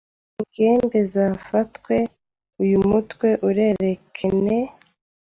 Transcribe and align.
Ingembe 0.39 0.99
zefetwe 1.11 1.95
Uyu 2.63 2.77
mutwe 2.89 3.29
urerekene 3.47 4.57